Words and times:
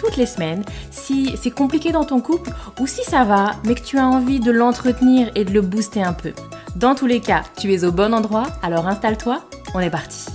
toutes 0.00 0.16
les 0.16 0.26
semaines 0.26 0.64
si 0.90 1.36
c'est 1.40 1.50
compliqué 1.50 1.92
dans 1.92 2.04
ton 2.04 2.20
couple 2.20 2.50
ou 2.80 2.86
si 2.86 3.04
ça 3.04 3.24
va, 3.24 3.52
mais 3.64 3.74
que 3.74 3.82
tu 3.82 3.98
as 3.98 4.06
envie 4.06 4.40
de 4.40 4.50
l'entretenir 4.50 5.30
et 5.34 5.44
de 5.44 5.52
le 5.52 5.60
booster 5.60 6.02
un 6.02 6.14
peu. 6.14 6.32
Dans 6.76 6.94
tous 6.94 7.06
les 7.06 7.20
cas, 7.20 7.42
tu 7.58 7.72
es 7.72 7.84
au 7.84 7.92
bon 7.92 8.14
endroit, 8.14 8.46
alors 8.62 8.86
installe-toi, 8.86 9.44
on 9.74 9.80
est 9.80 9.90
parti. 9.90 10.26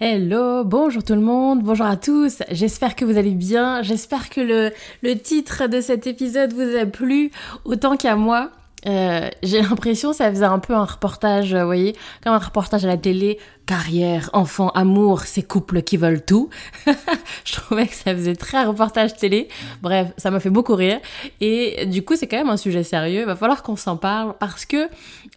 Hello, 0.00 0.64
bonjour 0.64 1.04
tout 1.04 1.14
le 1.14 1.20
monde, 1.20 1.62
bonjour 1.62 1.84
à 1.84 1.96
tous, 1.96 2.42
j'espère 2.50 2.96
que 2.96 3.04
vous 3.04 3.18
allez 3.18 3.34
bien, 3.34 3.82
j'espère 3.82 4.30
que 4.30 4.40
le, 4.40 4.72
le 5.02 5.14
titre 5.18 5.66
de 5.66 5.82
cet 5.82 6.06
épisode 6.06 6.54
vous 6.54 6.76
a 6.76 6.86
plu 6.86 7.30
autant 7.64 7.96
qu'à 7.96 8.16
moi. 8.16 8.50
Euh, 8.86 9.28
j'ai 9.42 9.60
l'impression 9.60 10.12
ça 10.12 10.30
faisait 10.30 10.44
un 10.44 10.58
peu 10.58 10.74
un 10.74 10.84
reportage, 10.84 11.54
vous 11.54 11.66
voyez, 11.66 11.94
comme 12.22 12.32
un 12.32 12.38
reportage 12.38 12.84
à 12.84 12.88
la 12.88 12.96
télé, 12.96 13.38
carrière, 13.66 14.30
enfant, 14.32 14.70
amour, 14.70 15.22
ces 15.22 15.42
couples 15.42 15.82
qui 15.82 15.96
veulent 15.96 16.24
tout. 16.24 16.48
je 17.44 17.52
trouvais 17.52 17.86
que 17.86 17.94
ça 17.94 18.14
faisait 18.14 18.34
très 18.34 18.64
reportage 18.64 19.14
télé. 19.16 19.48
Bref, 19.82 20.08
ça 20.16 20.30
m'a 20.30 20.40
fait 20.40 20.50
beaucoup 20.50 20.74
rire. 20.74 20.98
Et 21.40 21.86
du 21.86 22.02
coup, 22.02 22.16
c'est 22.16 22.26
quand 22.26 22.38
même 22.38 22.48
un 22.48 22.56
sujet 22.56 22.82
sérieux. 22.82 23.20
Il 23.20 23.26
va 23.26 23.36
falloir 23.36 23.62
qu'on 23.62 23.76
s'en 23.76 23.96
parle 23.96 24.34
parce 24.40 24.64
que 24.64 24.88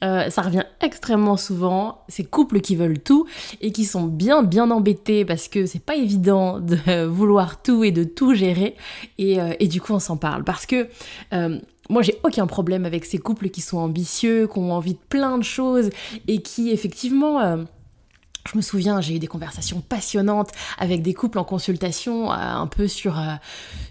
euh, 0.04 0.30
ça 0.30 0.42
revient 0.42 0.64
extrêmement 0.82 1.38
souvent. 1.38 2.02
Ces 2.08 2.24
couples 2.24 2.60
qui 2.60 2.76
veulent 2.76 3.00
tout 3.00 3.28
et 3.62 3.72
qui 3.72 3.86
sont 3.86 4.06
bien, 4.06 4.42
bien 4.42 4.72
embêtés 4.72 5.26
parce 5.26 5.48
que 5.48 5.68
c'est 5.68 5.84
pas 5.84 5.96
évident 5.96 6.60
de 6.60 7.06
vouloir 7.06 7.62
tout 7.62 7.84
et 7.84 7.92
de 7.92 8.04
tout 8.04 8.34
gérer. 8.34 8.76
Euh, 9.20 9.54
et 9.60 9.68
du 9.68 9.80
coup, 9.80 9.94
on 9.94 10.00
s'en 10.00 10.18
parle 10.18 10.44
parce 10.44 10.66
que 10.66 10.88
moi, 11.90 12.02
j'ai 12.02 12.20
aucun 12.24 12.48
problème 12.48 12.86
avec 12.86 13.06
ces 13.06 13.18
couples 13.18 13.50
qui 13.50 13.62
sont 13.62 13.78
ambitieux, 13.78 14.48
qui 14.48 14.58
ont 14.60 14.72
envie 14.72 14.94
de 14.94 15.00
plein 15.10 15.38
de 15.38 15.44
choses 15.44 15.90
et 16.28 16.42
qui, 16.42 16.72
effectivement, 16.72 17.42
euh, 17.42 17.58
je 18.52 18.58
me 18.58 18.62
souviens, 18.62 19.00
j'ai 19.00 19.16
eu 19.16 19.20
des 19.20 19.28
conversations 19.28 19.82
passionnantes 19.82 20.52
avec 20.78 21.02
des 21.02 21.14
couples 21.14 21.40
en 21.40 21.46
consultation, 21.46 22.32
euh, 22.32 22.36
un 22.36 22.68
peu 22.68 22.88
sur, 22.88 23.18
euh, 23.18 23.34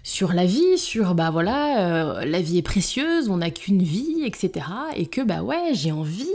sur 0.03 0.31
la 0.31 0.45
vie, 0.45 0.77
sur 0.77 1.15
bah 1.15 1.31
voilà, 1.31 1.79
euh, 1.79 2.25
la 2.25 2.39
vie 2.39 2.59
est 2.59 2.63
précieuse, 2.63 3.29
on 3.29 3.37
n'a 3.37 3.49
qu'une 3.49 3.81
vie, 3.81 4.23
etc. 4.25 4.65
Et 4.95 5.07
que 5.07 5.21
bah 5.21 5.41
ouais, 5.41 5.71
j'ai 5.73 5.91
envie 5.91 6.27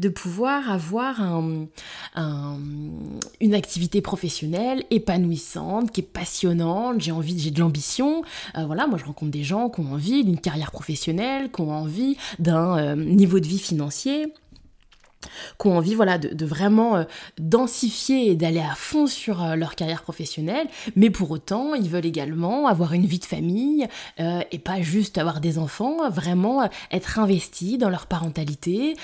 de 0.00 0.08
pouvoir 0.08 0.70
avoir 0.70 1.20
un, 1.20 1.66
une 3.40 3.54
activité 3.54 4.00
professionnelle 4.00 4.84
épanouissante, 4.90 5.92
qui 5.92 6.00
est 6.00 6.04
passionnante, 6.04 7.00
j'ai 7.00 7.12
envie, 7.12 7.38
j'ai 7.38 7.50
de 7.50 7.60
l'ambition. 7.60 8.22
voilà, 8.54 8.86
moi 8.86 8.98
je 8.98 9.04
rencontre 9.04 9.30
des 9.30 9.44
gens 9.44 9.68
qui 9.68 9.80
ont 9.80 9.92
envie 9.92 10.24
d'une 10.24 10.40
carrière 10.40 10.72
professionnelle, 10.72 11.50
qui 11.50 11.60
ont 11.60 11.70
envie 11.70 12.16
d'un 12.38 12.96
niveau 12.96 13.38
de 13.38 13.46
vie 13.46 13.58
financier 13.58 14.32
qui 15.58 15.66
ont 15.66 15.76
envie 15.76 15.94
voilà, 15.94 16.18
de, 16.18 16.44
vraiment 16.44 16.96
euh, 16.96 17.04
densifier 17.38 18.30
et 18.30 18.36
d'aller 18.36 18.60
à 18.60 18.74
fond 18.74 19.06
sur 19.06 19.42
euh, 19.42 19.56
leur 19.56 19.74
carrière 19.74 20.02
professionnelle, 20.02 20.66
mais 20.96 21.10
pour 21.10 21.30
autant, 21.30 21.74
ils 21.74 21.88
veulent 21.88 22.06
également 22.06 22.66
avoir 22.66 22.92
une 22.92 23.06
vie 23.06 23.18
de 23.18 23.24
famille 23.24 23.86
euh, 24.20 24.40
et 24.50 24.58
pas 24.58 24.80
juste 24.80 25.18
avoir 25.18 25.40
des 25.40 25.58
enfants, 25.58 26.08
vraiment 26.10 26.68
être 26.90 27.18
investis 27.18 27.78
dans 27.78 27.90
leur 27.90 28.06
parentalité, 28.06 28.96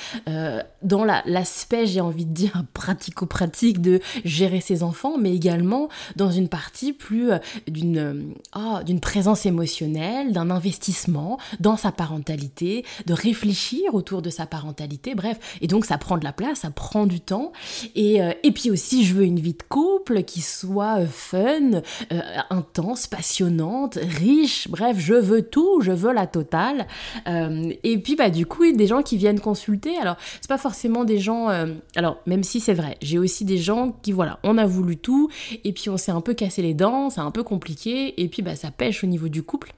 dans 0.82 1.04
l'aspect, 1.04 1.86
j'ai 1.86 2.00
envie 2.00 2.26
de 2.26 2.32
dire, 2.32 2.64
pratico-pratique 2.74 3.80
de 3.80 4.00
gérer 4.24 4.60
ses 4.60 4.82
enfants, 4.82 5.16
mais 5.18 5.34
également 5.34 5.88
dans 6.16 6.30
une 6.30 6.48
partie 6.48 6.92
plus 6.92 7.30
d'une 7.66 8.34
oh, 8.56 8.78
d'une 8.84 9.00
présence 9.00 9.46
émotionnelle, 9.46 10.32
d'un 10.32 10.50
investissement 10.50 11.38
dans 11.60 11.76
sa 11.76 11.92
parentalité, 11.92 12.84
de 13.06 13.12
réfléchir 13.12 13.94
autour 13.94 14.22
de 14.22 14.30
sa 14.30 14.46
parentalité, 14.46 15.14
bref, 15.14 15.58
et 15.60 15.66
donc 15.66 15.84
ça 15.84 15.98
prend 15.98 16.07
de 16.16 16.24
la 16.24 16.32
place, 16.32 16.60
ça 16.60 16.70
prend 16.70 17.06
du 17.06 17.20
temps. 17.20 17.52
Et, 17.94 18.22
euh, 18.22 18.32
et 18.42 18.52
puis 18.52 18.70
aussi, 18.70 19.04
je 19.04 19.14
veux 19.14 19.24
une 19.24 19.41
vie 19.41 19.52
de 19.52 19.62
couple 19.69 20.22
qui 20.22 20.41
soit 20.41 21.00
euh, 21.00 21.06
fun, 21.06 21.82
euh, 22.12 22.20
intense, 22.50 23.06
passionnante, 23.06 23.98
riche, 24.00 24.68
bref, 24.68 24.97
je 24.98 25.14
veux 25.14 25.42
tout, 25.42 25.80
je 25.82 25.92
veux 25.92 26.12
la 26.12 26.26
totale. 26.26 26.86
et 27.26 27.98
puis, 27.98 28.16
bah, 28.16 28.30
du 28.30 28.47
coup, 28.47 28.70
des 28.72 28.86
gens 28.86 29.02
qui 29.02 29.16
viennent 29.16 29.41
consulter. 29.41 29.97
Alors, 29.98 30.16
c'est 30.41 30.48
pas 30.48 30.58
forcément 30.58 31.04
des 31.04 31.18
gens. 31.18 31.48
alors, 31.97 32.18
même 32.26 32.42
si 32.42 32.60
c'est 32.60 32.74
vrai, 32.74 32.97
j'ai 33.02 33.18
aussi 33.18 33.44
des 33.44 33.58
gens 33.58 33.92
qui, 34.02 34.12
voilà, 34.12 34.38
on 34.44 34.58
a 34.58 34.66
voulu 34.66 34.97
tout, 34.97 35.28
et 35.64 35.72
puis 35.72 35.91
on 35.91 35.97
s'est 35.97 36.12
un 36.12 36.20
peu 36.20 36.34
cassé 36.34 36.62
les 36.62 36.74
dents, 36.74 37.10
c'est 37.10 37.20
un 37.20 37.30
peu 37.30 37.42
compliqué, 37.42 38.20
et 38.20 38.28
puis, 38.28 38.42
bah, 38.42 38.56
ça 38.56 38.70
pêche 38.70 39.04
au 39.04 39.06
niveau 39.06 39.28
du 39.28 39.42
couple. 39.42 39.74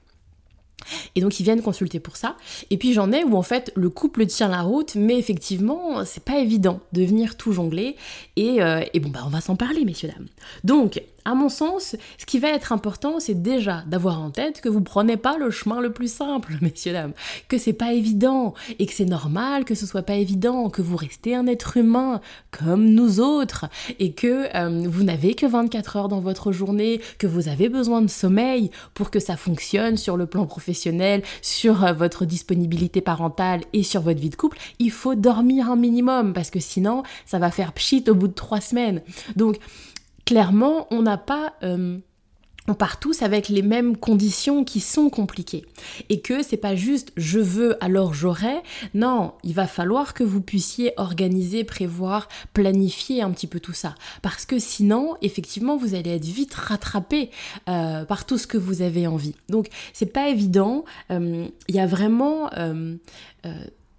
Et 1.15 1.21
donc 1.21 1.39
ils 1.39 1.43
viennent 1.43 1.61
consulter 1.61 1.99
pour 1.99 2.17
ça. 2.17 2.35
Et 2.69 2.77
puis 2.77 2.93
j'en 2.93 3.11
ai 3.11 3.23
où 3.23 3.35
en 3.35 3.41
fait 3.41 3.71
le 3.75 3.89
couple 3.89 4.25
tient 4.25 4.49
la 4.49 4.61
route, 4.61 4.95
mais 4.95 5.17
effectivement 5.17 6.05
c'est 6.05 6.23
pas 6.23 6.39
évident 6.39 6.79
de 6.93 7.03
venir 7.03 7.37
tout 7.37 7.53
jongler. 7.53 7.95
Et, 8.35 8.61
euh, 8.61 8.83
et 8.93 8.99
bon 8.99 9.09
bah 9.09 9.21
on 9.25 9.29
va 9.29 9.41
s'en 9.41 9.55
parler 9.55 9.85
messieurs 9.85 10.09
dames. 10.09 10.27
Donc 10.63 11.01
à 11.25 11.35
mon 11.35 11.49
sens, 11.49 11.95
ce 12.17 12.25
qui 12.25 12.39
va 12.39 12.49
être 12.49 12.71
important, 12.71 13.19
c'est 13.19 13.41
déjà 13.41 13.83
d'avoir 13.87 14.21
en 14.21 14.31
tête 14.31 14.61
que 14.61 14.69
vous 14.69 14.81
prenez 14.81 15.17
pas 15.17 15.37
le 15.37 15.51
chemin 15.51 15.79
le 15.79 15.91
plus 15.91 16.11
simple, 16.11 16.53
messieurs 16.61 16.93
dames, 16.93 17.13
que 17.47 17.57
c'est 17.57 17.73
pas 17.73 17.93
évident 17.93 18.53
et 18.79 18.85
que 18.85 18.93
c'est 18.93 19.05
normal 19.05 19.65
que 19.65 19.75
ce 19.75 19.85
soit 19.85 20.01
pas 20.01 20.15
évident, 20.15 20.69
que 20.69 20.81
vous 20.81 20.97
restez 20.97 21.35
un 21.35 21.47
être 21.47 21.77
humain 21.77 22.21
comme 22.51 22.85
nous 22.85 23.19
autres 23.19 23.65
et 23.99 24.13
que 24.13 24.47
euh, 24.55 24.87
vous 24.87 25.03
n'avez 25.03 25.33
que 25.33 25.45
24 25.45 25.95
heures 25.95 26.07
dans 26.07 26.19
votre 26.19 26.51
journée, 26.51 27.01
que 27.17 27.27
vous 27.27 27.47
avez 27.47 27.69
besoin 27.69 28.01
de 28.01 28.09
sommeil 28.09 28.71
pour 28.93 29.11
que 29.11 29.19
ça 29.19 29.37
fonctionne 29.37 29.97
sur 29.97 30.17
le 30.17 30.25
plan 30.25 30.45
professionnel, 30.45 31.23
sur 31.41 31.83
euh, 31.83 31.93
votre 31.93 32.25
disponibilité 32.25 33.01
parentale 33.01 33.61
et 33.73 33.83
sur 33.83 34.01
votre 34.01 34.19
vie 34.19 34.29
de 34.29 34.35
couple, 34.35 34.57
il 34.79 34.91
faut 34.91 35.15
dormir 35.15 35.69
un 35.69 35.75
minimum 35.75 36.33
parce 36.33 36.49
que 36.49 36.59
sinon 36.59 37.03
ça 37.25 37.39
va 37.39 37.51
faire 37.51 37.73
pchit 37.73 38.03
au 38.07 38.15
bout 38.15 38.27
de 38.27 38.33
trois 38.33 38.61
semaines. 38.61 39.01
Donc 39.35 39.57
clairement, 40.31 40.87
on 40.91 41.01
n'a 41.01 41.17
pas... 41.17 41.55
Euh, 41.61 41.99
on 42.67 42.73
part 42.73 42.99
tous 42.99 43.21
avec 43.21 43.49
les 43.49 43.63
mêmes 43.63 43.97
conditions 43.97 44.63
qui 44.63 44.79
sont 44.79 45.09
compliquées. 45.09 45.65
Et 46.09 46.21
que 46.21 46.41
c'est 46.41 46.55
pas 46.55 46.73
juste 46.73 47.11
je 47.17 47.39
veux 47.39 47.83
alors 47.83 48.13
j'aurai. 48.13 48.61
Non, 48.93 49.33
il 49.43 49.53
va 49.53 49.67
falloir 49.67 50.13
que 50.13 50.23
vous 50.23 50.39
puissiez 50.39 50.93
organiser, 50.95 51.65
prévoir, 51.65 52.29
planifier 52.53 53.23
un 53.23 53.31
petit 53.31 53.47
peu 53.47 53.59
tout 53.59 53.73
ça. 53.73 53.95
Parce 54.21 54.45
que 54.45 54.57
sinon, 54.57 55.17
effectivement, 55.21 55.75
vous 55.75 55.95
allez 55.95 56.11
être 56.11 56.23
vite 56.23 56.53
rattrapé 56.53 57.29
euh, 57.67 58.05
par 58.05 58.25
tout 58.25 58.37
ce 58.37 58.47
que 58.47 58.59
vous 58.59 58.81
avez 58.83 59.07
envie. 59.07 59.35
Donc, 59.49 59.67
c'est 59.91 60.13
pas 60.13 60.29
évident. 60.29 60.85
Euh, 61.09 61.47
il 61.67 61.75
y 61.75 61.79
a 61.79 61.87
vraiment 61.87 62.49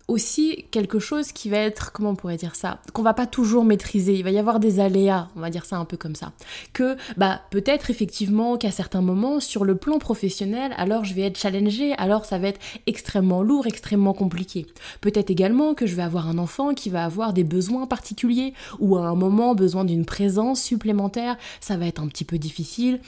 aussi 0.09 0.67
quelque 0.71 0.99
chose 0.99 1.33
qui 1.33 1.49
va 1.49 1.59
être, 1.59 1.93
comment 1.93 2.11
on 2.11 2.15
pourrait 2.15 2.37
dire 2.37 2.57
ça, 2.57 2.81
qu'on 2.93 3.03
va 3.03 3.15
pas 3.15 3.27
toujours 3.27 3.65
maîtriser. 3.65 4.15
Il 4.15 4.25
va 4.25 4.31
y 4.31 4.39
avoir 4.39 4.61
des 4.61 4.81
aléas, 4.81 5.29
on 5.37 5.41
va 5.41 5.51
dire 5.51 5.65
ça 5.65 5.77
un 5.77 5.85
peu 5.85 5.97
comme 5.97 6.15
ça. 6.15 6.33
Que, 6.73 6.97
bah, 7.17 7.43
peut-être 7.51 7.91
effectivement 7.91 8.57
qu'à 8.57 8.71
certains 8.71 9.01
moments, 9.01 9.41
sur 9.41 9.65
le 9.65 9.77
plan 9.77 9.99
professionnel, 9.99 10.75
alors 10.77 11.05
je 11.05 11.15
vais 11.15 11.23
être 11.23 11.39
challengée, 11.39 11.93
alors 11.95 12.25
ça 12.25 12.39
va 12.39 12.49
être 12.49 12.61
extrêmement 12.87 13.43
lourd, 13.43 13.67
extrêmement 13.67 14.15
compliqué. 14.15 14.67
Peut-être 15.01 15.31
également 15.31 15.75
que 15.75 15.87
je 15.87 15.95
vais 15.95 16.03
avoir 16.03 16.29
un 16.29 16.39
enfant 16.39 16.75
qui 16.75 16.91
va 16.91 17.05
avoir 17.05 17.33
des 17.33 17.45
besoins 17.45 17.87
particuliers 17.87 18.55
ou 18.79 18.97
à 18.97 19.07
un 19.07 19.15
moment 19.15 19.55
besoin 19.55 19.85
d'une 19.85 20.05
présence 20.05 20.63
supplémentaire, 20.63 21.37
ça 21.61 21.77
va 21.77 21.87
être 21.87 22.03
un 22.03 22.09
petit 22.09 22.25
peu 22.25 22.39
difficile. 22.39 23.01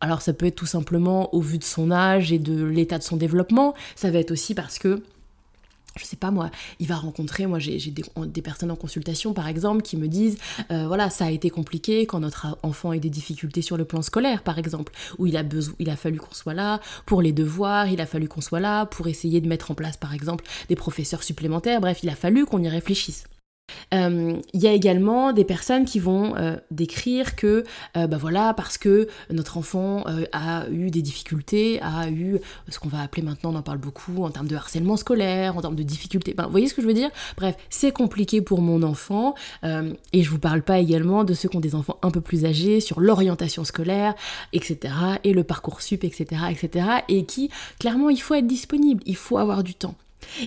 Alors 0.00 0.22
ça 0.22 0.32
peut 0.32 0.46
être 0.46 0.54
tout 0.54 0.66
simplement 0.66 1.34
au 1.34 1.40
vu 1.40 1.58
de 1.58 1.64
son 1.64 1.90
âge 1.90 2.32
et 2.32 2.38
de 2.38 2.64
l'état 2.64 2.98
de 2.98 3.02
son 3.02 3.16
développement, 3.16 3.74
ça 3.96 4.10
va 4.10 4.18
être 4.18 4.30
aussi 4.30 4.54
parce 4.54 4.78
que 4.78 5.02
je 5.96 6.04
sais 6.04 6.16
pas 6.16 6.30
moi, 6.30 6.50
il 6.78 6.86
va 6.86 6.96
rencontrer, 6.96 7.46
moi 7.46 7.58
j'ai 7.58 7.78
des, 7.78 8.42
personnes 8.42 8.70
en 8.70 8.76
consultation 8.76 9.32
par 9.32 9.48
exemple 9.48 9.82
qui 9.82 9.96
me 9.96 10.08
disent, 10.08 10.38
euh, 10.70 10.86
voilà, 10.86 11.10
ça 11.10 11.26
a 11.26 11.30
été 11.30 11.50
compliqué 11.50 12.06
quand 12.06 12.20
notre 12.20 12.58
enfant 12.62 12.90
a 12.90 12.98
des 12.98 13.10
difficultés 13.10 13.62
sur 13.62 13.76
le 13.76 13.84
plan 13.84 14.02
scolaire 14.02 14.42
par 14.42 14.58
exemple, 14.58 14.92
où 15.18 15.26
il 15.26 15.36
a, 15.36 15.42
besoin, 15.42 15.74
il 15.78 15.90
a 15.90 15.96
fallu 15.96 16.18
qu'on 16.18 16.34
soit 16.34 16.54
là 16.54 16.80
pour 17.06 17.22
les 17.22 17.32
devoirs, 17.32 17.88
il 17.88 18.00
a 18.00 18.06
fallu 18.06 18.28
qu'on 18.28 18.40
soit 18.40 18.60
là 18.60 18.86
pour 18.86 19.08
essayer 19.08 19.40
de 19.40 19.48
mettre 19.48 19.70
en 19.70 19.74
place 19.74 19.96
par 19.96 20.14
exemple 20.14 20.44
des 20.68 20.76
professeurs 20.76 21.22
supplémentaires, 21.22 21.80
bref, 21.80 22.00
il 22.02 22.08
a 22.08 22.16
fallu 22.16 22.46
qu'on 22.46 22.62
y 22.62 22.68
réfléchisse. 22.68 23.24
Euh, 23.94 24.36
il 24.52 24.60
y 24.60 24.66
a 24.66 24.72
également 24.72 25.32
des 25.32 25.44
personnes 25.44 25.84
qui 25.84 25.98
vont 25.98 26.36
euh, 26.36 26.56
décrire 26.70 27.36
que, 27.36 27.64
bah 27.94 28.18
voilà, 28.18 28.54
parce 28.54 28.78
que 28.78 29.08
notre 29.30 29.56
enfant 29.56 30.04
a 30.32 30.68
eu 30.70 30.90
des 30.90 31.02
difficultés, 31.02 31.80
a 31.82 32.08
eu 32.10 32.38
ce 32.68 32.78
qu'on 32.78 32.88
va 32.88 33.00
appeler 33.00 33.22
maintenant, 33.22 33.52
on 33.52 33.56
en 33.56 33.62
parle 33.62 33.78
beaucoup, 33.78 34.24
en 34.24 34.30
termes 34.30 34.46
de 34.46 34.56
harcèlement 34.56 34.96
scolaire, 34.96 35.56
en 35.56 35.60
termes 35.60 35.76
de 35.76 35.82
difficultés. 35.82 36.34
Ben, 36.34 36.44
vous 36.44 36.50
voyez 36.50 36.68
ce 36.68 36.74
que 36.74 36.82
je 36.82 36.86
veux 36.86 36.94
dire? 36.94 37.10
Bref, 37.36 37.56
c'est 37.70 37.92
compliqué 37.92 38.40
pour 38.40 38.60
mon 38.60 38.82
enfant. 38.82 39.34
et 39.64 40.22
je 40.22 40.30
vous 40.30 40.38
parle 40.38 40.62
pas 40.62 40.78
également 40.78 41.24
de 41.24 41.34
ceux 41.34 41.48
qui 41.48 41.56
ont 41.56 41.60
des 41.60 41.74
enfants 41.74 41.98
un 42.02 42.10
peu 42.10 42.20
plus 42.20 42.44
âgés 42.44 42.80
sur 42.80 43.00
l'orientation 43.00 43.64
scolaire, 43.64 44.14
etc. 44.52 44.94
et 45.24 45.32
le 45.32 45.44
parcours 45.44 45.82
sup, 45.82 46.04
etc., 46.04 46.42
etc. 46.50 46.86
Et 47.08 47.24
qui, 47.24 47.50
clairement, 47.78 48.10
il 48.10 48.20
faut 48.20 48.34
être 48.34 48.46
disponible, 48.46 49.02
il 49.06 49.16
faut 49.16 49.38
avoir 49.38 49.62
du 49.62 49.74
temps. 49.74 49.94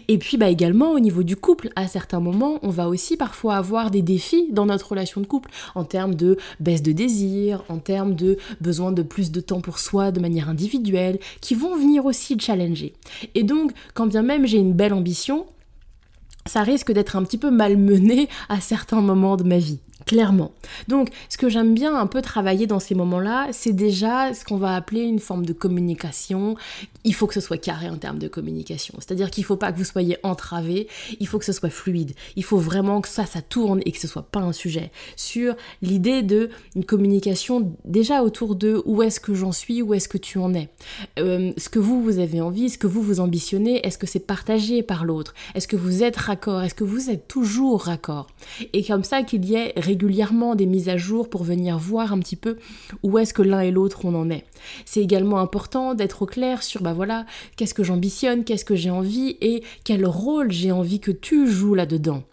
Et 0.07 0.17
puis 0.17 0.37
bah 0.37 0.49
également 0.49 0.91
au 0.91 0.99
niveau 0.99 1.23
du 1.23 1.35
couple, 1.35 1.69
à 1.75 1.87
certains 1.87 2.19
moments, 2.19 2.59
on 2.61 2.69
va 2.69 2.87
aussi 2.87 3.17
parfois 3.17 3.55
avoir 3.55 3.91
des 3.91 4.01
défis 4.01 4.47
dans 4.51 4.65
notre 4.65 4.89
relation 4.89 5.21
de 5.21 5.25
couple 5.25 5.49
en 5.75 5.83
termes 5.83 6.15
de 6.15 6.37
baisse 6.59 6.81
de 6.81 6.91
désir, 6.91 7.63
en 7.69 7.77
termes 7.79 8.15
de 8.15 8.37
besoin 8.59 8.91
de 8.91 9.01
plus 9.01 9.31
de 9.31 9.41
temps 9.41 9.61
pour 9.61 9.79
soi 9.79 10.11
de 10.11 10.19
manière 10.19 10.49
individuelle, 10.49 11.19
qui 11.41 11.55
vont 11.55 11.75
venir 11.75 12.05
aussi 12.05 12.37
challenger. 12.39 12.93
Et 13.35 13.43
donc, 13.43 13.71
quand 13.93 14.07
bien 14.07 14.23
même 14.23 14.45
j'ai 14.45 14.57
une 14.57 14.73
belle 14.73 14.93
ambition, 14.93 15.45
ça 16.45 16.63
risque 16.63 16.91
d'être 16.91 17.15
un 17.15 17.23
petit 17.23 17.37
peu 17.37 17.51
malmené 17.51 18.27
à 18.49 18.59
certains 18.59 19.01
moments 19.01 19.37
de 19.37 19.43
ma 19.43 19.57
vie. 19.57 19.79
Clairement. 20.05 20.51
Donc, 20.87 21.09
ce 21.29 21.37
que 21.37 21.49
j'aime 21.49 21.73
bien 21.73 21.95
un 21.95 22.07
peu 22.07 22.21
travailler 22.21 22.67
dans 22.67 22.79
ces 22.79 22.95
moments-là, 22.95 23.47
c'est 23.51 23.73
déjà 23.73 24.33
ce 24.33 24.43
qu'on 24.43 24.57
va 24.57 24.75
appeler 24.75 25.01
une 25.01 25.19
forme 25.19 25.45
de 25.45 25.53
communication. 25.53 26.55
Il 27.03 27.13
faut 27.13 27.27
que 27.27 27.33
ce 27.33 27.41
soit 27.41 27.57
carré 27.57 27.89
en 27.89 27.97
termes 27.97 28.19
de 28.19 28.27
communication. 28.27 28.95
C'est-à-dire 28.99 29.31
qu'il 29.31 29.43
ne 29.43 29.47
faut 29.47 29.57
pas 29.57 29.71
que 29.71 29.77
vous 29.77 29.83
soyez 29.83 30.17
entravé, 30.23 30.87
il 31.19 31.27
faut 31.27 31.39
que 31.39 31.45
ce 31.45 31.53
soit 31.53 31.69
fluide. 31.69 32.13
Il 32.35 32.43
faut 32.43 32.57
vraiment 32.57 33.01
que 33.01 33.07
ça, 33.07 33.25
ça 33.25 33.41
tourne 33.41 33.81
et 33.85 33.91
que 33.91 33.99
ce 33.99 34.07
soit 34.07 34.23
pas 34.23 34.39
un 34.39 34.53
sujet. 34.53 34.91
Sur 35.15 35.55
l'idée 35.81 36.21
de 36.21 36.49
une 36.75 36.85
communication 36.85 37.73
déjà 37.85 38.23
autour 38.23 38.55
de 38.55 38.81
où 38.85 39.03
est-ce 39.03 39.19
que 39.19 39.33
j'en 39.33 39.51
suis, 39.51 39.81
où 39.81 39.93
est-ce 39.93 40.09
que 40.09 40.17
tu 40.17 40.37
en 40.37 40.53
es. 40.53 40.69
Euh, 41.19 41.51
ce 41.57 41.69
que 41.69 41.79
vous, 41.79 42.01
vous 42.01 42.19
avez 42.19 42.41
envie, 42.41 42.69
ce 42.69 42.77
que 42.77 42.87
vous, 42.87 43.01
vous 43.01 43.19
ambitionnez, 43.19 43.85
est-ce 43.85 43.97
que 43.97 44.07
c'est 44.07 44.19
partagé 44.19 44.83
par 44.83 45.05
l'autre? 45.05 45.33
Est-ce 45.55 45.67
que 45.67 45.75
vous 45.75 46.03
êtes 46.03 46.17
raccord? 46.17 46.63
Est-ce 46.63 46.75
que 46.75 46.83
vous 46.83 47.09
êtes 47.09 47.27
toujours 47.27 47.83
raccord? 47.83 48.27
Et 48.73 48.83
comme 48.83 49.03
ça 49.03 49.23
qu'il 49.23 49.45
y 49.45 49.55
ait 49.55 49.73
régulièrement 49.91 50.55
des 50.55 50.65
mises 50.65 50.87
à 50.87 50.95
jour 50.95 51.29
pour 51.29 51.43
venir 51.43 51.77
voir 51.77 52.13
un 52.13 52.19
petit 52.19 52.37
peu 52.37 52.57
où 53.03 53.17
est-ce 53.17 53.33
que 53.33 53.41
l'un 53.41 53.59
et 53.59 53.71
l'autre 53.71 54.05
on 54.05 54.15
en 54.15 54.29
est. 54.29 54.45
C'est 54.85 55.01
également 55.01 55.39
important 55.39 55.95
d'être 55.95 56.21
au 56.21 56.25
clair 56.25 56.63
sur 56.63 56.81
bah 56.81 56.93
voilà, 56.93 57.25
qu'est-ce 57.57 57.73
que 57.73 57.83
j'ambitionne, 57.83 58.45
qu'est-ce 58.45 58.63
que 58.63 58.75
j'ai 58.75 58.89
envie 58.89 59.35
et 59.41 59.63
quel 59.83 60.05
rôle 60.05 60.49
j'ai 60.49 60.71
envie 60.71 61.01
que 61.01 61.11
tu 61.11 61.45
joues 61.45 61.75
là-dedans. 61.75 62.23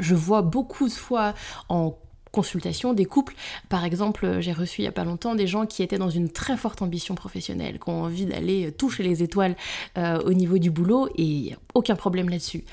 Je 0.00 0.16
vois 0.16 0.42
beaucoup 0.42 0.88
de 0.88 0.92
fois 0.92 1.34
en 1.68 1.96
consultation 2.36 2.92
des 2.92 3.06
couples. 3.06 3.34
Par 3.70 3.86
exemple, 3.86 4.40
j'ai 4.40 4.52
reçu 4.52 4.82
il 4.82 4.84
n'y 4.84 4.88
a 4.88 4.92
pas 4.92 5.04
longtemps 5.04 5.34
des 5.34 5.46
gens 5.46 5.64
qui 5.64 5.82
étaient 5.82 5.96
dans 5.96 6.10
une 6.10 6.28
très 6.28 6.58
forte 6.58 6.82
ambition 6.82 7.14
professionnelle, 7.14 7.78
qui 7.78 7.88
ont 7.88 8.02
envie 8.02 8.26
d'aller 8.26 8.72
toucher 8.72 9.02
les 9.02 9.22
étoiles 9.22 9.56
euh, 9.96 10.20
au 10.20 10.34
niveau 10.34 10.58
du 10.58 10.70
boulot 10.70 11.08
et 11.16 11.56
aucun 11.72 11.96
problème 11.96 12.28
là-dessus. 12.28 12.64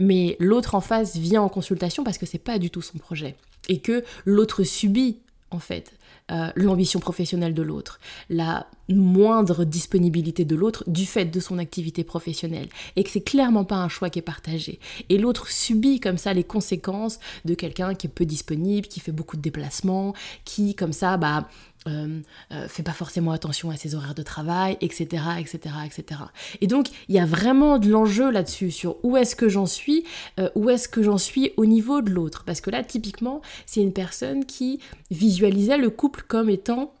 Mais 0.00 0.36
l'autre 0.40 0.74
en 0.74 0.80
face 0.80 1.16
vient 1.16 1.40
en 1.40 1.48
consultation 1.48 2.02
parce 2.02 2.18
que 2.18 2.26
c'est 2.26 2.38
pas 2.42 2.58
du 2.58 2.68
tout 2.68 2.82
son 2.82 2.98
projet 2.98 3.36
et 3.68 3.78
que 3.78 4.02
l'autre 4.24 4.64
subit 4.64 5.18
en 5.52 5.60
fait 5.60 5.92
euh, 6.30 6.50
l'ambition 6.54 7.00
professionnelle 7.00 7.54
de 7.54 7.62
l'autre, 7.62 7.98
la 8.30 8.66
moindre 8.88 9.64
disponibilité 9.64 10.44
de 10.44 10.54
l'autre 10.54 10.84
du 10.86 11.06
fait 11.06 11.24
de 11.24 11.40
son 11.40 11.58
activité 11.58 12.04
professionnelle, 12.04 12.68
et 12.96 13.04
que 13.04 13.10
c'est 13.10 13.22
clairement 13.22 13.64
pas 13.64 13.76
un 13.76 13.88
choix 13.88 14.10
qui 14.10 14.18
est 14.18 14.22
partagé. 14.22 14.78
Et 15.08 15.18
l'autre 15.18 15.48
subit 15.50 16.00
comme 16.00 16.18
ça 16.18 16.32
les 16.32 16.44
conséquences 16.44 17.18
de 17.44 17.54
quelqu'un 17.54 17.94
qui 17.94 18.06
est 18.06 18.10
peu 18.10 18.24
disponible, 18.24 18.86
qui 18.86 19.00
fait 19.00 19.12
beaucoup 19.12 19.36
de 19.36 19.42
déplacements, 19.42 20.14
qui 20.44 20.74
comme 20.74 20.92
ça 20.92 21.16
bah 21.16 21.48
euh, 21.88 22.20
euh, 22.52 22.68
fait 22.68 22.82
pas 22.82 22.92
forcément 22.92 23.32
attention 23.32 23.70
à 23.70 23.76
ses 23.76 23.94
horaires 23.94 24.14
de 24.14 24.22
travail, 24.22 24.76
etc., 24.80 25.22
etc., 25.38 25.74
etc. 25.84 26.20
Et 26.60 26.66
donc, 26.66 26.88
il 27.08 27.14
y 27.14 27.18
a 27.18 27.26
vraiment 27.26 27.78
de 27.78 27.88
l'enjeu 27.88 28.30
là-dessus, 28.30 28.70
sur 28.70 28.96
où 29.02 29.16
est-ce 29.16 29.34
que 29.34 29.48
j'en 29.48 29.66
suis, 29.66 30.04
euh, 30.38 30.48
où 30.54 30.70
est-ce 30.70 30.88
que 30.88 31.02
j'en 31.02 31.18
suis 31.18 31.52
au 31.56 31.66
niveau 31.66 32.00
de 32.00 32.10
l'autre. 32.10 32.44
Parce 32.44 32.60
que 32.60 32.70
là, 32.70 32.84
typiquement, 32.84 33.42
c'est 33.66 33.82
une 33.82 33.92
personne 33.92 34.44
qui 34.44 34.80
visualisait 35.10 35.78
le 35.78 35.90
couple 35.90 36.24
comme 36.26 36.48
étant 36.48 36.92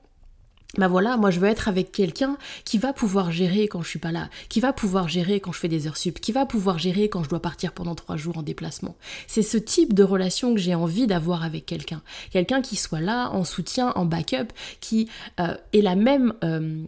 bah 0.78 0.88
voilà, 0.88 1.18
moi 1.18 1.30
je 1.30 1.38
veux 1.38 1.48
être 1.48 1.68
avec 1.68 1.92
quelqu'un 1.92 2.38
qui 2.64 2.78
va 2.78 2.94
pouvoir 2.94 3.30
gérer 3.30 3.68
quand 3.68 3.82
je 3.82 3.88
suis 3.88 3.98
pas 3.98 4.10
là, 4.10 4.30
qui 4.48 4.60
va 4.60 4.72
pouvoir 4.72 5.06
gérer 5.06 5.38
quand 5.38 5.52
je 5.52 5.58
fais 5.58 5.68
des 5.68 5.86
heures 5.86 5.98
sup, 5.98 6.18
qui 6.18 6.32
va 6.32 6.46
pouvoir 6.46 6.78
gérer 6.78 7.10
quand 7.10 7.22
je 7.22 7.28
dois 7.28 7.40
partir 7.40 7.72
pendant 7.72 7.94
trois 7.94 8.16
jours 8.16 8.38
en 8.38 8.42
déplacement. 8.42 8.96
C'est 9.26 9.42
ce 9.42 9.58
type 9.58 9.92
de 9.92 10.02
relation 10.02 10.54
que 10.54 10.60
j'ai 10.60 10.74
envie 10.74 11.06
d'avoir 11.06 11.44
avec 11.44 11.66
quelqu'un. 11.66 12.00
Quelqu'un 12.30 12.62
qui 12.62 12.76
soit 12.76 13.00
là, 13.00 13.28
en 13.30 13.44
soutien, 13.44 13.92
en 13.96 14.06
backup, 14.06 14.52
qui 14.80 15.10
euh, 15.40 15.54
ait 15.74 15.82
la 15.82 15.94
même 15.94 16.32
euh, 16.42 16.82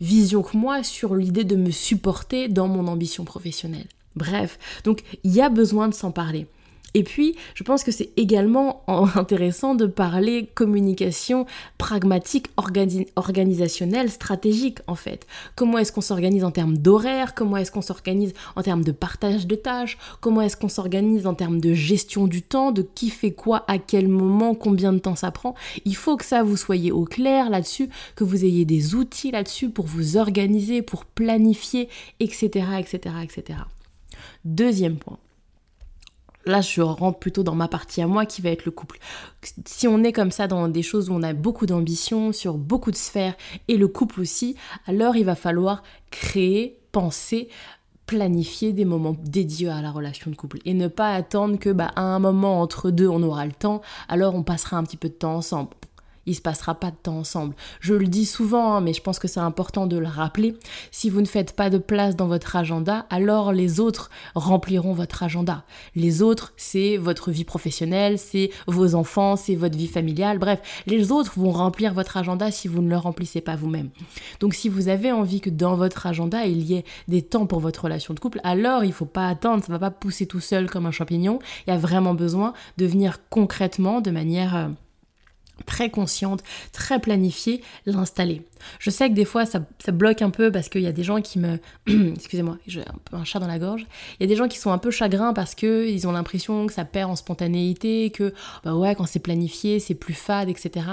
vision 0.00 0.42
que 0.42 0.56
moi 0.56 0.84
sur 0.84 1.16
l'idée 1.16 1.44
de 1.44 1.56
me 1.56 1.72
supporter 1.72 2.48
dans 2.48 2.68
mon 2.68 2.86
ambition 2.86 3.24
professionnelle. 3.24 3.88
Bref, 4.14 4.58
donc 4.84 5.02
il 5.24 5.32
y 5.32 5.40
a 5.40 5.48
besoin 5.48 5.88
de 5.88 5.94
s'en 5.94 6.12
parler. 6.12 6.46
Et 6.96 7.02
puis, 7.02 7.36
je 7.52 7.62
pense 7.62 7.84
que 7.84 7.90
c'est 7.90 8.08
également 8.16 8.82
intéressant 9.16 9.74
de 9.74 9.84
parler 9.84 10.48
communication 10.54 11.44
pragmatique, 11.76 12.46
organisationnelle, 13.16 14.10
stratégique 14.10 14.78
en 14.86 14.94
fait. 14.94 15.26
Comment 15.56 15.76
est-ce 15.76 15.92
qu'on 15.92 16.00
s'organise 16.00 16.42
en 16.42 16.50
termes 16.50 16.78
d'horaire? 16.78 17.34
Comment 17.34 17.58
est-ce 17.58 17.70
qu'on 17.70 17.82
s'organise 17.82 18.32
en 18.56 18.62
termes 18.62 18.82
de 18.82 18.92
partage 18.92 19.46
de 19.46 19.56
tâches? 19.56 19.98
Comment 20.22 20.40
est-ce 20.40 20.56
qu'on 20.56 20.70
s'organise 20.70 21.26
en 21.26 21.34
termes 21.34 21.60
de 21.60 21.74
gestion 21.74 22.26
du 22.28 22.40
temps, 22.40 22.72
de 22.72 22.80
qui 22.80 23.10
fait 23.10 23.32
quoi, 23.32 23.66
à 23.68 23.76
quel 23.76 24.08
moment, 24.08 24.54
combien 24.54 24.94
de 24.94 24.98
temps 24.98 25.16
ça 25.16 25.30
prend? 25.30 25.54
Il 25.84 25.96
faut 25.96 26.16
que 26.16 26.24
ça 26.24 26.42
vous 26.42 26.56
soyez 26.56 26.92
au 26.92 27.04
clair 27.04 27.50
là-dessus, 27.50 27.90
que 28.14 28.24
vous 28.24 28.46
ayez 28.46 28.64
des 28.64 28.94
outils 28.94 29.32
là-dessus 29.32 29.68
pour 29.68 29.84
vous 29.84 30.16
organiser, 30.16 30.80
pour 30.80 31.04
planifier, 31.04 31.90
etc., 32.20 32.64
etc., 32.78 33.16
etc. 33.22 33.58
Deuxième 34.46 34.96
point 34.96 35.18
là 36.46 36.60
je 36.60 36.80
rentre 36.80 37.18
plutôt 37.18 37.42
dans 37.42 37.54
ma 37.54 37.68
partie 37.68 38.00
à 38.00 38.06
moi 38.06 38.24
qui 38.24 38.40
va 38.42 38.50
être 38.50 38.64
le 38.64 38.70
couple. 38.70 38.98
Si 39.64 39.86
on 39.86 40.02
est 40.04 40.12
comme 40.12 40.30
ça 40.30 40.46
dans 40.46 40.68
des 40.68 40.82
choses 40.82 41.10
où 41.10 41.14
on 41.14 41.22
a 41.22 41.32
beaucoup 41.32 41.66
d'ambition 41.66 42.32
sur 42.32 42.54
beaucoup 42.54 42.90
de 42.90 42.96
sphères 42.96 43.34
et 43.68 43.76
le 43.76 43.88
couple 43.88 44.20
aussi, 44.20 44.56
alors 44.86 45.16
il 45.16 45.24
va 45.24 45.34
falloir 45.34 45.82
créer, 46.10 46.78
penser, 46.92 47.48
planifier 48.06 48.72
des 48.72 48.84
moments 48.84 49.16
dédiés 49.24 49.68
à 49.68 49.82
la 49.82 49.90
relation 49.90 50.30
de 50.30 50.36
couple. 50.36 50.58
Et 50.64 50.74
ne 50.74 50.88
pas 50.88 51.12
attendre 51.12 51.58
que 51.58 51.70
bah, 51.70 51.90
à 51.96 52.02
un 52.02 52.20
moment 52.20 52.60
entre 52.60 52.90
deux 52.90 53.08
on 53.08 53.22
aura 53.22 53.44
le 53.44 53.52
temps, 53.52 53.82
alors 54.08 54.34
on 54.34 54.42
passera 54.42 54.76
un 54.76 54.84
petit 54.84 54.96
peu 54.96 55.08
de 55.08 55.14
temps 55.14 55.36
ensemble 55.36 55.70
il 56.26 56.34
se 56.34 56.40
passera 56.40 56.74
pas 56.74 56.90
de 56.90 56.96
temps 56.96 57.18
ensemble. 57.18 57.54
Je 57.80 57.94
le 57.94 58.06
dis 58.06 58.26
souvent, 58.26 58.74
hein, 58.74 58.80
mais 58.80 58.92
je 58.92 59.00
pense 59.00 59.18
que 59.18 59.28
c'est 59.28 59.40
important 59.40 59.86
de 59.86 59.96
le 59.96 60.06
rappeler. 60.06 60.56
Si 60.90 61.10
vous 61.10 61.20
ne 61.20 61.26
faites 61.26 61.54
pas 61.54 61.70
de 61.70 61.78
place 61.78 62.16
dans 62.16 62.26
votre 62.26 62.56
agenda, 62.56 63.06
alors 63.10 63.52
les 63.52 63.80
autres 63.80 64.10
rempliront 64.34 64.92
votre 64.92 65.22
agenda. 65.22 65.64
Les 65.94 66.22
autres, 66.22 66.52
c'est 66.56 66.96
votre 66.96 67.30
vie 67.30 67.44
professionnelle, 67.44 68.18
c'est 68.18 68.50
vos 68.66 68.94
enfants, 68.94 69.36
c'est 69.36 69.54
votre 69.54 69.76
vie 69.76 69.86
familiale. 69.86 70.38
Bref, 70.38 70.60
les 70.86 71.12
autres 71.12 71.32
vont 71.36 71.50
remplir 71.50 71.94
votre 71.94 72.16
agenda 72.16 72.50
si 72.50 72.68
vous 72.68 72.82
ne 72.82 72.90
le 72.90 72.96
remplissez 72.96 73.40
pas 73.40 73.56
vous-même. 73.56 73.90
Donc 74.40 74.54
si 74.54 74.68
vous 74.68 74.88
avez 74.88 75.12
envie 75.12 75.40
que 75.40 75.50
dans 75.50 75.76
votre 75.76 76.06
agenda, 76.06 76.44
il 76.44 76.62
y 76.62 76.74
ait 76.74 76.84
des 77.08 77.22
temps 77.22 77.46
pour 77.46 77.60
votre 77.60 77.84
relation 77.84 78.14
de 78.14 78.20
couple, 78.20 78.40
alors 78.44 78.84
il 78.84 78.92
faut 78.92 79.06
pas 79.06 79.28
attendre, 79.28 79.64
ça 79.64 79.72
va 79.72 79.78
pas 79.78 79.90
pousser 79.90 80.26
tout 80.26 80.40
seul 80.40 80.68
comme 80.68 80.86
un 80.86 80.90
champignon. 80.90 81.38
Il 81.66 81.70
y 81.70 81.72
a 81.72 81.78
vraiment 81.78 82.14
besoin 82.14 82.52
de 82.76 82.86
venir 82.86 83.20
concrètement 83.30 84.00
de 84.00 84.10
manière 84.10 84.56
euh, 84.56 84.68
très 85.64 85.90
consciente, 85.90 86.42
très 86.72 87.00
planifiée, 87.00 87.62
l'installer. 87.86 88.42
Je 88.78 88.90
sais 88.90 89.08
que 89.08 89.14
des 89.14 89.24
fois 89.24 89.46
ça, 89.46 89.60
bloque 89.88 90.22
un 90.22 90.30
peu 90.30 90.50
parce 90.52 90.68
qu'il 90.68 90.82
y 90.82 90.86
a 90.86 90.92
des 90.92 91.02
gens 91.02 91.20
qui 91.20 91.38
me... 91.38 91.58
Excusez-moi, 91.86 92.58
j'ai 92.66 92.82
un 92.82 92.98
peu 93.04 93.16
un 93.16 93.24
chat 93.24 93.38
dans 93.38 93.46
la 93.46 93.58
gorge. 93.58 93.86
Il 94.18 94.22
y 94.22 94.24
a 94.24 94.28
des 94.28 94.36
gens 94.36 94.48
qui 94.48 94.58
sont 94.58 94.70
un 94.70 94.78
peu 94.78 94.90
chagrins 94.90 95.32
parce 95.32 95.54
que 95.54 95.88
ils 95.88 96.06
ont 96.06 96.12
l'impression 96.12 96.66
que 96.66 96.72
ça 96.72 96.84
perd 96.84 97.10
en 97.10 97.16
spontanéité, 97.16 98.10
que 98.10 98.34
bah 98.64 98.74
ouais 98.74 98.94
quand 98.94 99.06
c'est 99.06 99.20
planifié 99.20 99.80
c'est 99.80 99.94
plus 99.94 100.14
fade, 100.14 100.48
etc. 100.48 100.86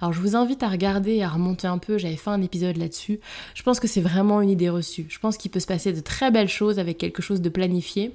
Alors 0.00 0.12
je 0.12 0.20
vous 0.20 0.36
invite 0.36 0.62
à 0.62 0.68
regarder, 0.68 1.22
à 1.22 1.28
remonter 1.28 1.66
un 1.66 1.78
peu, 1.78 1.98
j'avais 1.98 2.16
fait 2.16 2.30
un 2.30 2.42
épisode 2.42 2.76
là-dessus. 2.76 3.20
Je 3.54 3.62
pense 3.62 3.80
que 3.80 3.88
c'est 3.88 4.00
vraiment 4.00 4.40
une 4.42 4.50
idée 4.50 4.68
reçue. 4.68 5.06
Je 5.08 5.18
pense 5.18 5.36
qu'il 5.36 5.50
peut 5.50 5.60
se 5.60 5.66
passer 5.66 5.92
de 5.92 6.00
très 6.00 6.30
belles 6.30 6.48
choses 6.48 6.78
avec 6.78 6.98
quelque 6.98 7.22
chose 7.22 7.40
de 7.40 7.48
planifié. 7.48 8.12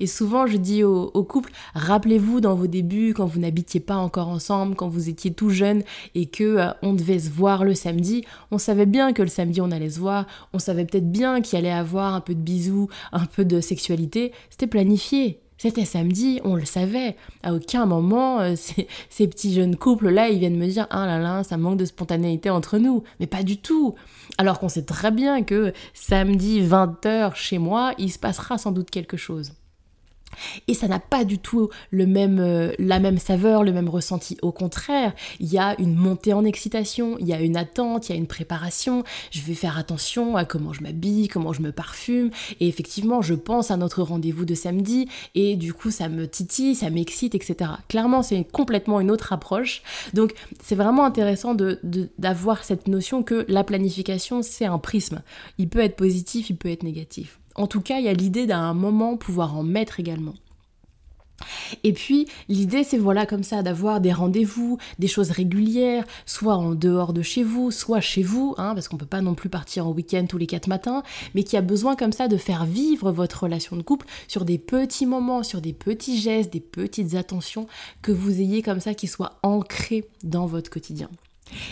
Et 0.00 0.06
souvent, 0.06 0.46
je 0.46 0.56
dis 0.56 0.84
aux, 0.84 1.10
couples, 1.24 1.52
rappelez-vous 1.74 2.40
dans 2.40 2.54
vos 2.54 2.66
débuts, 2.66 3.14
quand 3.14 3.26
vous 3.26 3.40
n'habitiez 3.40 3.80
pas 3.80 3.96
encore 3.96 4.28
ensemble, 4.28 4.74
quand 4.74 4.88
vous 4.88 5.08
étiez 5.08 5.32
tout 5.32 5.50
jeune 5.50 5.82
et 6.14 6.26
que 6.26 6.44
euh, 6.44 6.70
on 6.82 6.92
devait 6.92 7.18
se 7.18 7.30
voir 7.30 7.64
le 7.64 7.74
samedi, 7.74 8.24
on 8.50 8.58
savait 8.58 8.86
bien 8.86 9.12
que 9.12 9.22
le 9.22 9.28
samedi 9.28 9.60
on 9.60 9.70
allait 9.70 9.90
se 9.90 10.00
voir, 10.00 10.26
on 10.52 10.58
savait 10.58 10.84
peut-être 10.84 11.10
bien 11.10 11.40
qu'il 11.40 11.58
allait 11.58 11.70
avoir 11.70 12.14
un 12.14 12.20
peu 12.20 12.34
de 12.34 12.40
bisous, 12.40 12.88
un 13.12 13.26
peu 13.26 13.44
de 13.44 13.60
sexualité, 13.60 14.32
c'était 14.50 14.66
planifié. 14.66 15.40
C'était 15.58 15.84
samedi, 15.84 16.40
on 16.44 16.54
le 16.54 16.64
savait. 16.64 17.16
À 17.42 17.54
aucun 17.54 17.86
moment, 17.86 18.40
euh, 18.40 18.54
ces, 19.08 19.26
petits 19.26 19.54
jeunes 19.54 19.76
couples-là, 19.76 20.28
ils 20.28 20.38
viennent 20.38 20.58
me 20.58 20.66
dire 20.66 20.86
Ah 20.90 21.06
là 21.06 21.18
là, 21.18 21.44
ça 21.44 21.56
manque 21.56 21.78
de 21.78 21.84
spontanéité 21.84 22.50
entre 22.50 22.78
nous. 22.78 23.02
Mais 23.20 23.26
pas 23.26 23.42
du 23.42 23.56
tout. 23.58 23.94
Alors 24.38 24.58
qu'on 24.58 24.68
sait 24.68 24.84
très 24.84 25.10
bien 25.10 25.42
que 25.42 25.72
samedi 25.94 26.60
20h 26.60 27.34
chez 27.34 27.58
moi, 27.58 27.94
il 27.98 28.12
se 28.12 28.18
passera 28.18 28.58
sans 28.58 28.72
doute 28.72 28.90
quelque 28.90 29.16
chose. 29.16 29.52
Et 30.68 30.74
ça 30.74 30.88
n'a 30.88 30.98
pas 30.98 31.24
du 31.24 31.38
tout 31.38 31.70
le 31.90 32.06
même, 32.06 32.38
euh, 32.40 32.72
la 32.78 32.98
même 32.98 33.18
saveur, 33.18 33.64
le 33.64 33.72
même 33.72 33.88
ressenti. 33.88 34.36
Au 34.42 34.52
contraire, 34.52 35.12
il 35.40 35.52
y 35.52 35.58
a 35.58 35.74
une 35.80 35.94
montée 35.94 36.32
en 36.32 36.44
excitation, 36.44 37.16
il 37.18 37.26
y 37.26 37.32
a 37.32 37.40
une 37.40 37.56
attente, 37.56 38.08
il 38.08 38.12
y 38.12 38.14
a 38.14 38.18
une 38.18 38.26
préparation. 38.26 39.04
Je 39.30 39.40
vais 39.40 39.54
faire 39.54 39.78
attention 39.78 40.36
à 40.36 40.44
comment 40.44 40.72
je 40.72 40.82
m'habille, 40.82 41.28
comment 41.28 41.52
je 41.52 41.62
me 41.62 41.72
parfume. 41.72 42.30
Et 42.60 42.68
effectivement, 42.68 43.22
je 43.22 43.34
pense 43.34 43.70
à 43.70 43.76
notre 43.76 44.02
rendez-vous 44.02 44.44
de 44.44 44.54
samedi 44.54 45.08
et 45.34 45.56
du 45.56 45.72
coup, 45.72 45.90
ça 45.90 46.08
me 46.08 46.26
titille, 46.28 46.74
ça 46.74 46.90
m'excite, 46.90 47.34
etc. 47.34 47.70
Clairement, 47.88 48.22
c'est 48.22 48.44
complètement 48.44 49.00
une 49.00 49.10
autre 49.10 49.32
approche. 49.32 49.82
Donc, 50.14 50.34
c'est 50.62 50.74
vraiment 50.74 51.04
intéressant 51.04 51.54
d'avoir 51.54 52.64
cette 52.64 52.88
notion 52.88 53.22
que 53.22 53.44
la 53.48 53.64
planification, 53.64 54.42
c'est 54.42 54.66
un 54.66 54.78
prisme. 54.78 55.22
Il 55.58 55.68
peut 55.68 55.80
être 55.80 55.96
positif, 55.96 56.50
il 56.50 56.56
peut 56.56 56.70
être 56.70 56.82
négatif. 56.82 57.38
En 57.56 57.66
tout 57.66 57.80
cas, 57.80 57.98
il 57.98 58.04
y 58.04 58.08
a 58.08 58.12
l'idée 58.12 58.46
d'un 58.46 58.74
moment 58.74 59.16
pouvoir 59.16 59.56
en 59.56 59.62
mettre 59.62 59.98
également. 59.98 60.34
Et 61.84 61.92
puis 61.92 62.26
l'idée 62.48 62.84
c'est 62.84 62.98
voilà 62.98 63.26
comme 63.26 63.42
ça 63.42 63.62
d'avoir 63.62 64.00
des 64.00 64.12
rendez-vous, 64.12 64.78
des 64.98 65.08
choses 65.08 65.30
régulières, 65.30 66.04
soit 66.24 66.56
en 66.56 66.74
dehors 66.74 67.12
de 67.12 67.22
chez 67.22 67.42
vous, 67.42 67.70
soit 67.70 68.00
chez 68.00 68.22
vous, 68.22 68.54
hein, 68.58 68.74
parce 68.74 68.88
qu'on 68.88 68.96
peut 68.96 69.06
pas 69.06 69.20
non 69.20 69.34
plus 69.34 69.48
partir 69.48 69.86
en 69.86 69.92
week-end 69.92 70.26
tous 70.26 70.38
les 70.38 70.46
quatre 70.46 70.66
matins, 70.66 71.02
mais 71.34 71.42
qui 71.42 71.56
a 71.56 71.62
besoin 71.62 71.96
comme 71.96 72.12
ça 72.12 72.28
de 72.28 72.36
faire 72.36 72.64
vivre 72.64 73.10
votre 73.12 73.44
relation 73.44 73.76
de 73.76 73.82
couple 73.82 74.06
sur 74.28 74.44
des 74.44 74.58
petits 74.58 75.06
moments, 75.06 75.42
sur 75.42 75.60
des 75.60 75.72
petits 75.72 76.18
gestes, 76.18 76.52
des 76.52 76.60
petites 76.60 77.14
attentions 77.14 77.66
que 78.02 78.12
vous 78.12 78.40
ayez 78.40 78.62
comme 78.62 78.80
ça 78.80 78.94
qui 78.94 79.06
soient 79.06 79.38
ancrés 79.42 80.08
dans 80.22 80.46
votre 80.46 80.70
quotidien. 80.70 81.10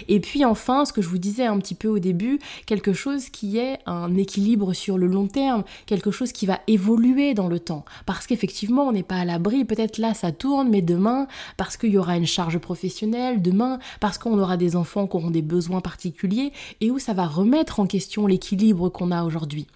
Et 0.08 0.20
puis 0.20 0.44
enfin, 0.44 0.84
ce 0.84 0.92
que 0.92 1.02
je 1.02 1.08
vous 1.08 1.18
disais 1.18 1.46
un 1.46 1.58
petit 1.58 1.74
peu 1.74 1.88
au 1.88 1.98
début, 1.98 2.38
quelque 2.66 2.92
chose 2.92 3.28
qui 3.28 3.58
est 3.58 3.78
un 3.86 4.16
équilibre 4.16 4.72
sur 4.72 4.98
le 4.98 5.06
long 5.06 5.26
terme, 5.26 5.64
quelque 5.86 6.10
chose 6.10 6.32
qui 6.32 6.46
va 6.46 6.60
évoluer 6.66 7.34
dans 7.34 7.48
le 7.48 7.58
temps. 7.58 7.84
Parce 8.06 8.26
qu'effectivement, 8.26 8.84
on 8.84 8.92
n'est 8.92 9.02
pas 9.02 9.16
à 9.16 9.24
l'abri, 9.24 9.64
peut-être 9.64 9.98
là 9.98 10.14
ça 10.14 10.32
tourne, 10.32 10.68
mais 10.68 10.82
demain, 10.82 11.26
parce 11.56 11.76
qu'il 11.76 11.90
y 11.90 11.98
aura 11.98 12.16
une 12.16 12.26
charge 12.26 12.58
professionnelle, 12.58 13.42
demain, 13.42 13.78
parce 14.00 14.18
qu'on 14.18 14.38
aura 14.38 14.56
des 14.56 14.76
enfants 14.76 15.06
qui 15.06 15.16
auront 15.16 15.30
des 15.30 15.42
besoins 15.42 15.80
particuliers, 15.80 16.52
et 16.80 16.90
où 16.90 16.98
ça 16.98 17.12
va 17.12 17.26
remettre 17.26 17.80
en 17.80 17.86
question 17.86 18.26
l'équilibre 18.26 18.88
qu'on 18.88 19.10
a 19.10 19.24
aujourd'hui. 19.24 19.66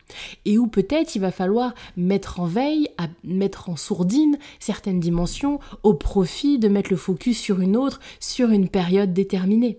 Et 0.44 0.58
où 0.58 0.66
peut-être 0.66 1.14
il 1.14 1.20
va 1.20 1.30
falloir 1.30 1.74
mettre 1.96 2.40
en 2.40 2.46
veille, 2.46 2.88
mettre 3.24 3.68
en 3.68 3.76
sourdine 3.76 4.38
certaines 4.58 5.00
dimensions 5.00 5.60
au 5.82 5.94
profit 5.94 6.58
de 6.58 6.68
mettre 6.68 6.90
le 6.90 6.96
focus 6.96 7.38
sur 7.38 7.60
une 7.60 7.76
autre, 7.76 8.00
sur 8.20 8.50
une 8.50 8.68
période 8.68 9.12
déterminée. 9.12 9.78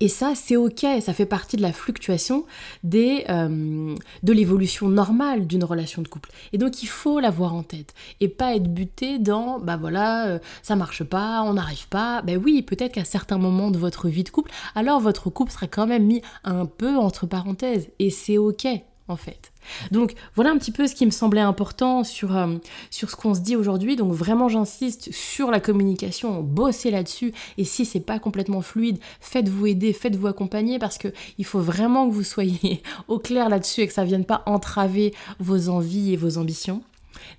Et 0.00 0.08
ça, 0.08 0.32
c'est 0.34 0.56
ok, 0.56 0.86
ça 1.00 1.12
fait 1.12 1.26
partie 1.26 1.56
de 1.56 1.62
la 1.62 1.72
fluctuation 1.72 2.46
des, 2.82 3.24
euh, 3.28 3.94
de 4.22 4.32
l'évolution 4.32 4.88
normale 4.88 5.46
d'une 5.46 5.64
relation 5.64 6.02
de 6.02 6.08
couple. 6.08 6.30
Et 6.52 6.58
donc, 6.58 6.82
il 6.82 6.86
faut 6.86 7.20
l'avoir 7.20 7.54
en 7.54 7.62
tête 7.62 7.94
et 8.20 8.28
pas 8.28 8.54
être 8.54 8.72
buté 8.72 9.18
dans, 9.18 9.58
bah 9.58 9.76
voilà, 9.76 10.26
euh, 10.28 10.38
ça 10.62 10.76
marche 10.76 11.04
pas, 11.04 11.42
on 11.42 11.54
n'arrive 11.54 11.88
pas. 11.88 12.22
Ben 12.22 12.40
oui, 12.42 12.62
peut-être 12.62 12.92
qu'à 12.92 13.04
certains 13.04 13.38
moments 13.38 13.70
de 13.70 13.78
votre 13.78 14.08
vie 14.08 14.24
de 14.24 14.30
couple, 14.30 14.50
alors 14.74 15.00
votre 15.00 15.30
couple 15.30 15.52
sera 15.52 15.66
quand 15.66 15.86
même 15.86 16.04
mis 16.04 16.22
un 16.44 16.66
peu 16.66 16.96
entre 16.96 17.26
parenthèses 17.26 17.88
et 17.98 18.10
c'est 18.10 18.38
ok 18.38 18.66
en 19.10 19.16
fait. 19.16 19.52
Donc 19.90 20.14
voilà 20.34 20.50
un 20.50 20.58
petit 20.58 20.72
peu 20.72 20.86
ce 20.86 20.94
qui 20.94 21.06
me 21.06 21.10
semblait 21.10 21.40
important 21.40 22.04
sur, 22.04 22.36
euh, 22.36 22.56
sur 22.90 23.10
ce 23.10 23.16
qu'on 23.16 23.34
se 23.34 23.40
dit 23.40 23.56
aujourd'hui. 23.56 23.96
Donc 23.96 24.12
vraiment 24.12 24.48
j'insiste 24.48 25.12
sur 25.12 25.50
la 25.50 25.60
communication, 25.60 26.42
bossez 26.42 26.90
là-dessus. 26.90 27.32
Et 27.58 27.64
si 27.64 27.84
c'est 27.84 28.00
pas 28.00 28.18
complètement 28.18 28.62
fluide, 28.62 28.98
faites-vous 29.20 29.66
aider, 29.66 29.92
faites-vous 29.92 30.26
accompagner 30.26 30.78
parce 30.78 30.98
que 30.98 31.08
il 31.38 31.44
faut 31.44 31.60
vraiment 31.60 32.08
que 32.08 32.14
vous 32.14 32.24
soyez 32.24 32.82
au 33.08 33.18
clair 33.18 33.48
là-dessus 33.48 33.82
et 33.82 33.86
que 33.86 33.92
ça 33.92 34.04
vienne 34.04 34.24
pas 34.24 34.42
entraver 34.46 35.14
vos 35.38 35.68
envies 35.68 36.12
et 36.12 36.16
vos 36.16 36.38
ambitions. 36.38 36.82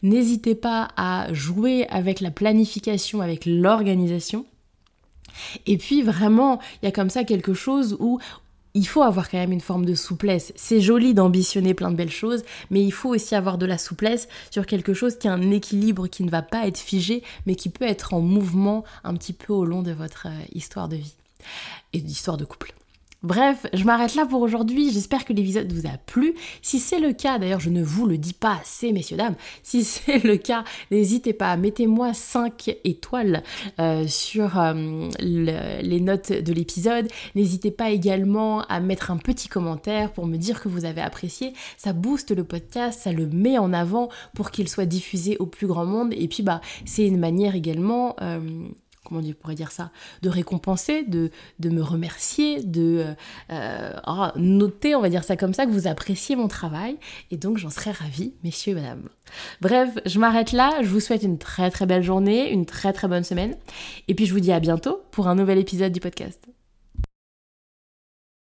N'hésitez 0.03 0.55
pas 0.55 0.89
à 0.97 1.33
jouer 1.33 1.87
avec 1.87 2.19
la 2.19 2.31
planification, 2.31 3.21
avec 3.21 3.45
l'organisation. 3.45 4.45
Et 5.65 5.77
puis 5.77 6.01
vraiment, 6.01 6.59
il 6.81 6.85
y 6.85 6.89
a 6.89 6.91
comme 6.91 7.09
ça 7.09 7.23
quelque 7.23 7.53
chose 7.53 7.97
où 7.99 8.19
il 8.73 8.87
faut 8.87 9.01
avoir 9.01 9.29
quand 9.29 9.37
même 9.37 9.51
une 9.51 9.61
forme 9.61 9.85
de 9.85 9.95
souplesse. 9.95 10.53
C'est 10.55 10.81
joli 10.81 11.13
d'ambitionner 11.13 11.73
plein 11.73 11.91
de 11.91 11.95
belles 11.95 12.11
choses, 12.11 12.43
mais 12.69 12.83
il 12.83 12.91
faut 12.91 13.09
aussi 13.09 13.35
avoir 13.35 13.57
de 13.57 13.65
la 13.65 13.77
souplesse 13.77 14.27
sur 14.49 14.65
quelque 14.65 14.93
chose 14.93 15.17
qui 15.17 15.27
a 15.27 15.33
un 15.33 15.51
équilibre 15.51 16.07
qui 16.07 16.23
ne 16.23 16.29
va 16.29 16.41
pas 16.41 16.67
être 16.67 16.79
figé, 16.79 17.23
mais 17.45 17.55
qui 17.55 17.69
peut 17.69 17.85
être 17.85 18.13
en 18.13 18.21
mouvement 18.21 18.83
un 19.03 19.13
petit 19.15 19.33
peu 19.33 19.53
au 19.53 19.65
long 19.65 19.81
de 19.81 19.91
votre 19.91 20.27
euh, 20.27 20.43
histoire 20.53 20.87
de 20.87 20.95
vie 20.95 21.15
et 21.93 22.01
d'histoire 22.01 22.37
de 22.37 22.45
couple. 22.45 22.73
Bref, 23.23 23.67
je 23.71 23.83
m'arrête 23.83 24.15
là 24.15 24.25
pour 24.25 24.41
aujourd'hui. 24.41 24.91
J'espère 24.91 25.25
que 25.25 25.33
l'épisode 25.33 25.71
vous 25.71 25.85
a 25.85 25.95
plu. 26.07 26.33
Si 26.63 26.79
c'est 26.79 26.99
le 26.99 27.13
cas, 27.13 27.37
d'ailleurs, 27.37 27.59
je 27.59 27.69
ne 27.69 27.83
vous 27.83 28.07
le 28.07 28.17
dis 28.17 28.33
pas 28.33 28.57
assez, 28.59 28.91
messieurs, 28.91 29.15
dames. 29.15 29.35
Si 29.61 29.83
c'est 29.85 30.23
le 30.23 30.37
cas, 30.37 30.63
n'hésitez 30.89 31.31
pas, 31.33 31.55
mettez-moi 31.55 32.15
5 32.15 32.77
étoiles 32.83 33.43
euh, 33.79 34.07
sur 34.07 34.59
euh, 34.59 35.07
les 35.19 35.99
notes 36.01 36.31
de 36.31 36.51
l'épisode. 36.51 37.09
N'hésitez 37.35 37.69
pas 37.69 37.91
également 37.91 38.61
à 38.63 38.79
mettre 38.79 39.11
un 39.11 39.17
petit 39.17 39.49
commentaire 39.49 40.11
pour 40.13 40.25
me 40.25 40.37
dire 40.37 40.59
que 40.59 40.67
vous 40.67 40.85
avez 40.85 41.01
apprécié. 41.01 41.53
Ça 41.77 41.93
booste 41.93 42.35
le 42.35 42.43
podcast, 42.43 43.01
ça 43.03 43.11
le 43.11 43.27
met 43.27 43.59
en 43.59 43.71
avant 43.71 44.09
pour 44.33 44.49
qu'il 44.49 44.67
soit 44.67 44.87
diffusé 44.87 45.37
au 45.37 45.45
plus 45.45 45.67
grand 45.67 45.85
monde. 45.85 46.11
Et 46.17 46.27
puis, 46.27 46.41
bah, 46.41 46.59
c'est 46.85 47.05
une 47.05 47.19
manière 47.19 47.53
également. 47.53 48.15
Euh, 48.19 48.39
comment 49.11 49.27
on 49.27 49.33
pourrait 49.33 49.55
dire 49.55 49.71
ça, 49.71 49.91
de 50.21 50.29
récompenser, 50.29 51.03
de, 51.03 51.29
me 51.63 51.81
remercier, 51.81 52.63
de 52.63 53.03
euh, 53.05 53.13
euh, 53.51 53.93
ah, 54.03 54.33
noter, 54.35 54.95
on 54.95 55.01
va 55.01 55.09
dire 55.09 55.23
ça 55.23 55.35
comme 55.35 55.53
ça, 55.53 55.65
que 55.65 55.71
vous 55.71 55.87
appréciez 55.87 56.35
mon 56.35 56.47
travail. 56.47 56.97
Et 57.29 57.37
donc 57.37 57.57
j'en 57.57 57.69
serais 57.69 57.91
ravie, 57.91 58.33
messieurs 58.43 58.71
et 58.71 58.75
madame. 58.75 59.09
Bref, 59.61 59.89
je 60.05 60.19
m'arrête 60.19 60.51
là. 60.51 60.81
Je 60.81 60.87
vous 60.87 60.99
souhaite 60.99 61.23
une 61.23 61.37
très 61.37 61.69
très 61.69 61.85
belle 61.85 62.03
journée, 62.03 62.51
une 62.51 62.65
très 62.65 62.93
très 62.93 63.07
bonne 63.07 63.23
semaine. 63.23 63.55
Et 64.07 64.15
puis 64.15 64.25
je 64.25 64.33
vous 64.33 64.39
dis 64.39 64.51
à 64.51 64.59
bientôt 64.59 65.01
pour 65.11 65.27
un 65.27 65.35
nouvel 65.35 65.57
épisode 65.57 65.91
du 65.91 65.99
podcast. 65.99 66.47